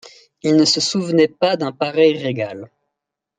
[0.41, 2.71] Ils ne se souvenaient pas d’un pareil régal.